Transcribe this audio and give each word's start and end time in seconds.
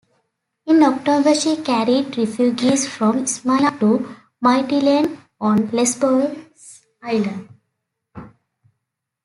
In 0.65 0.81
October 0.81 1.35
she 1.35 1.57
carried 1.57 2.17
refugees 2.17 2.87
from 2.87 3.27
Smyrna 3.27 3.77
to 3.79 4.15
Mytilene 4.41 5.15
on 5.39 5.67
Lesbos 5.69 6.83
Island. 7.03 7.47